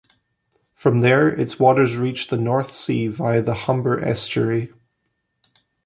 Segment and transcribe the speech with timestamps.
[0.73, 4.73] From there, its waters reach the North Sea via the Humber Estuary.